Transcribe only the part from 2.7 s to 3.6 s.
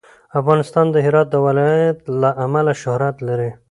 شهرت لري.